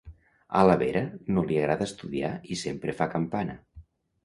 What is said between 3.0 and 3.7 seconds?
fa campana: